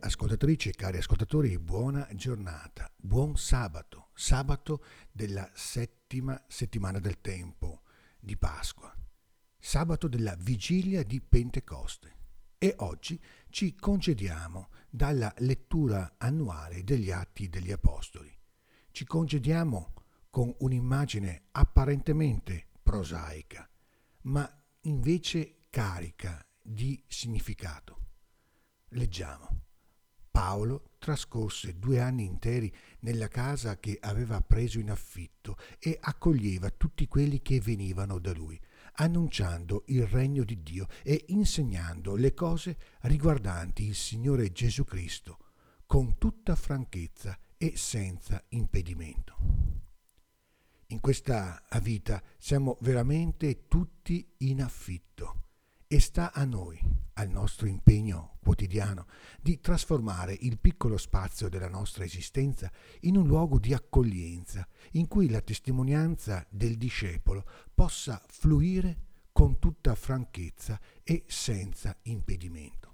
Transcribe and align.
ascoltatrici 0.00 0.68
e 0.68 0.72
cari 0.72 0.98
ascoltatori, 0.98 1.58
buona 1.58 2.06
giornata, 2.14 2.92
buon 2.96 3.36
sabato, 3.36 4.10
sabato 4.14 4.84
della 5.10 5.50
settima 5.54 6.40
settimana 6.46 6.98
del 7.00 7.20
tempo 7.20 7.82
di 8.20 8.36
Pasqua, 8.36 8.94
sabato 9.58 10.06
della 10.08 10.36
vigilia 10.36 11.02
di 11.02 11.20
Pentecoste. 11.20 12.16
E 12.58 12.74
oggi 12.78 13.20
ci 13.50 13.74
congediamo 13.74 14.70
dalla 14.88 15.32
lettura 15.38 16.14
annuale 16.18 16.82
degli 16.84 17.10
Atti 17.10 17.48
degli 17.48 17.72
Apostoli. 17.72 18.36
Ci 18.90 19.04
congediamo 19.04 19.94
con 20.30 20.54
un'immagine 20.58 21.46
apparentemente 21.52 22.66
prosaica, 22.82 23.68
ma 24.22 24.48
invece 24.82 25.66
carica 25.70 26.44
di 26.60 27.02
significato. 27.06 27.96
Leggiamo. 28.90 29.66
Paolo 30.30 30.90
trascorse 30.98 31.78
due 31.78 32.00
anni 32.00 32.24
interi 32.24 32.72
nella 33.00 33.28
casa 33.28 33.78
che 33.78 33.98
aveva 34.00 34.40
preso 34.40 34.78
in 34.78 34.90
affitto 34.90 35.56
e 35.78 35.98
accoglieva 36.00 36.70
tutti 36.70 37.06
quelli 37.06 37.40
che 37.40 37.60
venivano 37.60 38.18
da 38.18 38.32
lui, 38.32 38.60
annunciando 38.94 39.84
il 39.86 40.06
regno 40.06 40.44
di 40.44 40.62
Dio 40.62 40.86
e 41.02 41.24
insegnando 41.28 42.16
le 42.16 42.34
cose 42.34 42.76
riguardanti 43.02 43.84
il 43.84 43.94
Signore 43.94 44.52
Gesù 44.52 44.84
Cristo, 44.84 45.38
con 45.86 46.18
tutta 46.18 46.54
franchezza 46.54 47.38
e 47.56 47.76
senza 47.76 48.44
impedimento. 48.48 49.36
In 50.88 51.00
questa 51.00 51.62
vita 51.82 52.22
siamo 52.38 52.78
veramente 52.80 53.66
tutti 53.68 54.26
in 54.38 54.62
affitto 54.62 55.44
e 55.86 56.00
sta 56.00 56.32
a 56.32 56.44
noi, 56.44 56.80
al 57.18 57.28
nostro 57.28 57.66
impegno 57.66 58.38
quotidiano, 58.40 59.06
di 59.40 59.60
trasformare 59.60 60.36
il 60.40 60.58
piccolo 60.58 60.96
spazio 60.96 61.48
della 61.48 61.68
nostra 61.68 62.04
esistenza 62.04 62.70
in 63.00 63.16
un 63.16 63.26
luogo 63.26 63.58
di 63.58 63.74
accoglienza, 63.74 64.66
in 64.92 65.08
cui 65.08 65.28
la 65.28 65.40
testimonianza 65.40 66.46
del 66.48 66.76
discepolo 66.76 67.44
possa 67.74 68.22
fluire 68.28 69.06
con 69.32 69.58
tutta 69.58 69.94
franchezza 69.94 70.80
e 71.02 71.24
senza 71.26 71.96
impedimento. 72.02 72.92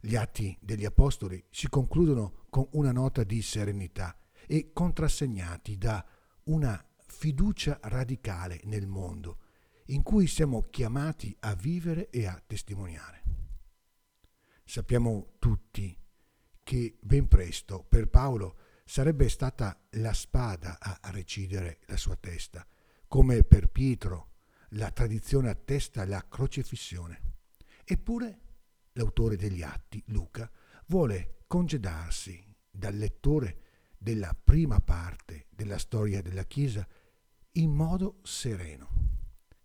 Gli 0.00 0.14
atti 0.14 0.56
degli 0.60 0.84
Apostoli 0.84 1.44
si 1.50 1.68
concludono 1.68 2.44
con 2.48 2.68
una 2.72 2.92
nota 2.92 3.24
di 3.24 3.42
serenità 3.42 4.16
e 4.46 4.70
contrassegnati 4.72 5.76
da 5.76 6.04
una 6.44 6.82
fiducia 7.06 7.78
radicale 7.82 8.60
nel 8.64 8.86
mondo, 8.86 9.38
in 9.90 10.02
cui 10.02 10.26
siamo 10.26 10.62
chiamati 10.70 11.34
a 11.40 11.54
vivere 11.54 12.10
e 12.10 12.26
a 12.26 12.42
testimoniare. 12.44 13.22
Sappiamo 14.64 15.32
tutti 15.38 15.96
che 16.62 16.96
ben 17.00 17.26
presto 17.26 17.84
per 17.88 18.08
Paolo 18.08 18.56
sarebbe 18.84 19.28
stata 19.28 19.80
la 19.90 20.12
spada 20.12 20.78
a 20.80 21.10
recidere 21.10 21.80
la 21.86 21.96
sua 21.96 22.16
testa, 22.16 22.66
come 23.08 23.42
per 23.42 23.68
Pietro 23.68 24.34
la 24.74 24.90
tradizione 24.92 25.48
attesta 25.48 26.04
la 26.06 26.24
crocifissione. 26.28 27.20
Eppure 27.84 28.40
l'autore 28.92 29.36
degli 29.36 29.62
atti, 29.62 30.02
Luca, 30.06 30.48
vuole 30.86 31.38
congedarsi 31.48 32.44
dal 32.70 32.94
lettore 32.94 33.62
della 33.98 34.36
prima 34.40 34.78
parte 34.80 35.46
della 35.50 35.78
storia 35.78 36.22
della 36.22 36.44
Chiesa 36.44 36.86
in 37.52 37.72
modo 37.72 38.20
sereno. 38.22 38.99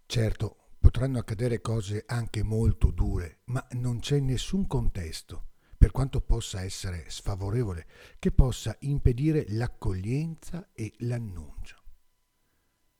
Certo, 0.07 0.69
potranno 0.79 1.17
accadere 1.17 1.61
cose 1.61 2.03
anche 2.05 2.43
molto 2.43 2.91
dure, 2.91 3.39
ma 3.45 3.65
non 3.71 3.99
c'è 3.99 4.19
nessun 4.19 4.67
contesto, 4.67 5.53
per 5.77 5.91
quanto 5.91 6.21
possa 6.21 6.61
essere 6.61 7.09
sfavorevole, 7.09 7.87
che 8.19 8.31
possa 8.31 8.75
impedire 8.81 9.45
l'accoglienza 9.49 10.69
e 10.73 10.93
l'annuncio. 10.99 11.83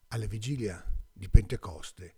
Alla 0.10 0.26
vigilia 0.26 0.84
di 1.14 1.30
Pentecoste 1.30 2.16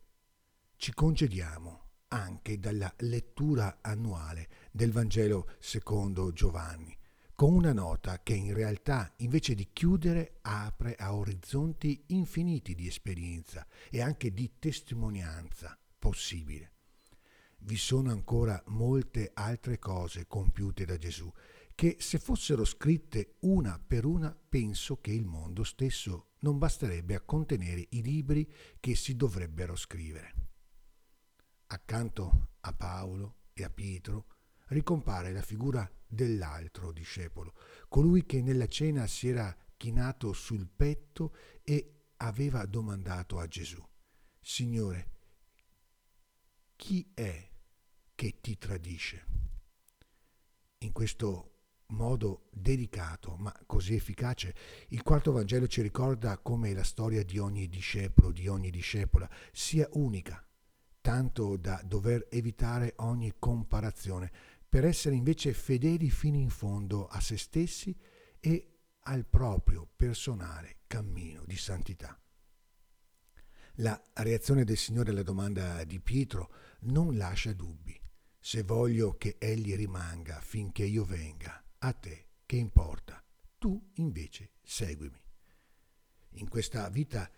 ci 0.77 0.93
congediamo 0.93 1.85
anche 2.09 2.57
dalla 2.57 2.91
lettura 2.99 3.79
annuale 3.81 4.47
del 4.71 4.91
Vangelo 4.91 5.49
secondo 5.59 6.31
Giovanni, 6.31 6.96
con 7.37 7.53
una 7.53 7.71
nota 7.71 8.23
che 8.23 8.33
in 8.33 8.51
realtà 8.51 9.13
invece 9.17 9.53
di 9.53 9.69
chiudere 9.71 10.39
apre 10.41 10.95
a 10.95 11.13
orizzonti 11.13 12.05
infiniti 12.07 12.73
di 12.73 12.87
esperienza 12.87 13.67
e 13.91 14.01
anche 14.01 14.33
di 14.33 14.53
testimonianza 14.57 15.77
possibile. 15.99 16.71
Vi 17.59 17.77
sono 17.77 18.09
ancora 18.09 18.59
molte 18.69 19.29
altre 19.35 19.77
cose 19.77 20.25
compiute 20.25 20.83
da 20.83 20.97
Gesù 20.97 21.31
che 21.75 21.97
se 21.99 22.17
fossero 22.17 22.65
scritte 22.65 23.35
una 23.41 23.79
per 23.85 24.05
una 24.05 24.35
penso 24.35 24.99
che 24.99 25.11
il 25.11 25.25
mondo 25.25 25.63
stesso 25.63 26.29
non 26.39 26.57
basterebbe 26.57 27.13
a 27.13 27.21
contenere 27.21 27.85
i 27.89 28.01
libri 28.01 28.51
che 28.79 28.95
si 28.95 29.15
dovrebbero 29.15 29.75
scrivere. 29.75 30.33
Accanto 31.67 32.53
a 32.61 32.73
Paolo 32.73 33.35
e 33.53 33.63
a 33.63 33.69
Pietro 33.69 34.36
ricompare 34.67 35.31
la 35.31 35.41
figura 35.41 35.89
dell'altro 36.05 36.91
discepolo, 36.91 37.53
colui 37.87 38.25
che 38.25 38.41
nella 38.41 38.67
cena 38.67 39.07
si 39.07 39.27
era 39.27 39.55
chinato 39.75 40.33
sul 40.33 40.67
petto 40.67 41.35
e 41.63 42.05
aveva 42.17 42.65
domandato 42.65 43.39
a 43.39 43.47
Gesù, 43.47 43.83
Signore, 44.39 45.11
chi 46.75 47.11
è 47.13 47.49
che 48.15 48.39
ti 48.41 48.57
tradisce? 48.57 49.25
In 50.79 50.91
questo 50.91 51.51
modo 51.87 52.49
delicato 52.51 53.35
ma 53.37 53.53
così 53.65 53.95
efficace, 53.95 54.55
il 54.89 55.03
quarto 55.03 55.31
Vangelo 55.31 55.67
ci 55.67 55.81
ricorda 55.81 56.37
come 56.37 56.73
la 56.73 56.83
storia 56.83 57.23
di 57.23 57.37
ogni 57.37 57.67
discepolo, 57.67 58.31
di 58.31 58.47
ogni 58.47 58.69
discepola, 58.69 59.29
sia 59.51 59.87
unica, 59.93 60.45
tanto 61.01 61.55
da 61.57 61.81
dover 61.85 62.27
evitare 62.29 62.93
ogni 62.97 63.33
comparazione, 63.39 64.31
per 64.69 64.85
essere 64.85 65.15
invece 65.15 65.53
fedeli 65.53 66.09
fino 66.09 66.37
in 66.37 66.49
fondo 66.49 67.07
a 67.07 67.19
se 67.19 67.37
stessi 67.37 67.97
e 68.39 68.77
al 69.01 69.25
proprio 69.25 69.89
personale 69.95 70.79
cammino 70.87 71.43
di 71.45 71.55
santità. 71.55 72.19
La 73.81 74.01
reazione 74.13 74.63
del 74.63 74.77
Signore 74.77 75.11
alla 75.11 75.23
domanda 75.23 75.83
di 75.83 75.99
Pietro 75.99 76.51
non 76.81 77.15
lascia 77.15 77.53
dubbi. 77.53 77.99
Se 78.39 78.63
voglio 78.63 79.17
che 79.17 79.35
egli 79.39 79.75
rimanga 79.75 80.39
finché 80.41 80.83
io 80.83 81.03
venga, 81.03 81.63
a 81.79 81.93
te 81.93 82.27
che 82.45 82.55
importa? 82.55 83.23
Tu 83.57 83.91
invece 83.95 84.53
seguimi. 84.63 85.21
In 86.31 86.49
questa 86.49 86.89
vita, 86.89 87.29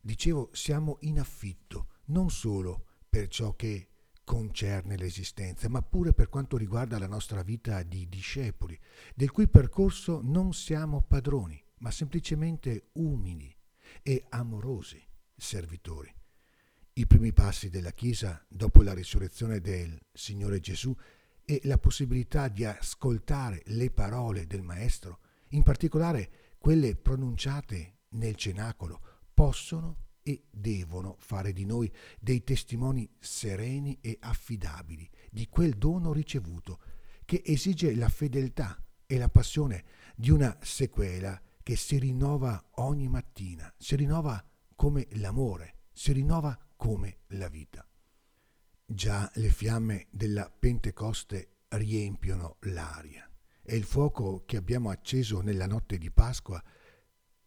dicevo, 0.00 0.50
siamo 0.52 0.98
in 1.00 1.18
affitto 1.18 1.88
non 2.06 2.30
solo 2.30 2.86
per 3.08 3.28
ciò 3.28 3.54
che 3.54 3.87
concerne 4.28 4.98
l'esistenza, 4.98 5.70
ma 5.70 5.80
pure 5.80 6.12
per 6.12 6.28
quanto 6.28 6.58
riguarda 6.58 6.98
la 6.98 7.06
nostra 7.06 7.42
vita 7.42 7.82
di 7.82 8.10
discepoli, 8.10 8.78
del 9.14 9.30
cui 9.30 9.48
percorso 9.48 10.20
non 10.22 10.52
siamo 10.52 11.00
padroni, 11.00 11.58
ma 11.78 11.90
semplicemente 11.90 12.90
umili 12.92 13.50
e 14.02 14.26
amorosi 14.28 15.02
servitori. 15.34 16.14
I 16.92 17.06
primi 17.06 17.32
passi 17.32 17.70
della 17.70 17.92
Chiesa 17.92 18.44
dopo 18.46 18.82
la 18.82 18.92
risurrezione 18.92 19.62
del 19.62 19.98
Signore 20.12 20.60
Gesù 20.60 20.94
e 21.46 21.62
la 21.64 21.78
possibilità 21.78 22.48
di 22.48 22.66
ascoltare 22.66 23.62
le 23.68 23.90
parole 23.90 24.46
del 24.46 24.60
Maestro, 24.60 25.20
in 25.52 25.62
particolare 25.62 26.56
quelle 26.58 26.96
pronunciate 26.96 28.00
nel 28.10 28.34
cenacolo, 28.34 29.00
possono 29.32 30.07
e 30.28 30.42
devono 30.50 31.16
fare 31.20 31.54
di 31.54 31.64
noi 31.64 31.90
dei 32.20 32.44
testimoni 32.44 33.10
sereni 33.18 33.96
e 34.02 34.18
affidabili 34.20 35.08
di 35.30 35.48
quel 35.48 35.78
dono 35.78 36.12
ricevuto, 36.12 36.80
che 37.24 37.42
esige 37.46 37.94
la 37.94 38.10
fedeltà 38.10 38.78
e 39.06 39.16
la 39.16 39.30
passione 39.30 39.84
di 40.14 40.28
una 40.28 40.58
sequela 40.60 41.40
che 41.62 41.76
si 41.76 41.98
rinnova 41.98 42.62
ogni 42.74 43.08
mattina, 43.08 43.72
si 43.78 43.96
rinnova 43.96 44.46
come 44.74 45.06
l'amore, 45.12 45.76
si 45.92 46.12
rinnova 46.12 46.58
come 46.76 47.20
la 47.28 47.48
vita. 47.48 47.88
Già 48.84 49.30
le 49.36 49.48
fiamme 49.48 50.08
della 50.10 50.50
Pentecoste 50.50 51.60
riempiono 51.68 52.56
l'aria 52.60 53.26
e 53.62 53.76
il 53.76 53.84
fuoco 53.84 54.44
che 54.44 54.58
abbiamo 54.58 54.90
acceso 54.90 55.40
nella 55.40 55.66
notte 55.66 55.96
di 55.96 56.10
Pasqua 56.10 56.62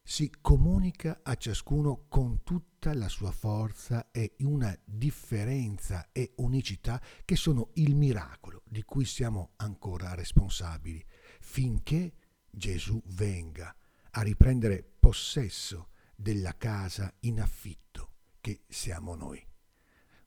si 0.03 0.31
comunica 0.42 1.19
a 1.24 1.36
ciascuno 1.36 2.06
con 2.09 2.44
tutta 2.44 2.94
la 2.94 3.07
sua 3.07 3.31
forza 3.31 4.12
e 4.12 4.36
una 4.39 4.77
differenza 4.83 6.09
e 6.12 6.33
unicità 6.38 7.01
che 7.24 7.36
sono 7.36 7.69
il 7.75 7.95
miracolo 7.95 8.63
di 8.65 8.83
cui 8.83 9.06
siamo 9.06 9.51
ancora 9.57 10.13
responsabili, 10.13 11.03
finché 11.39 12.13
Gesù 12.50 13.01
venga 13.06 13.75
a 14.12 14.21
riprendere 14.21 14.83
possesso 15.00 15.89
della 16.15 16.56
casa 16.57 17.13
in 17.21 17.39
affitto 17.39 18.12
che 18.42 18.63
siamo 18.68 19.15
noi. 19.15 19.45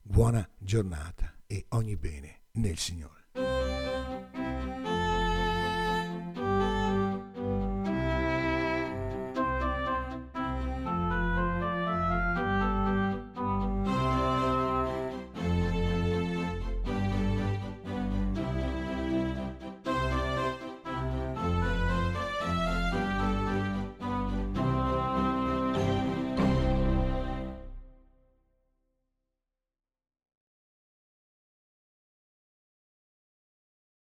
Buona 0.01 0.47
giornata 0.57 1.35
e 1.45 1.65
ogni 1.69 1.95
bene 1.95 2.43
nel 2.53 2.77
Signore. 2.77 3.24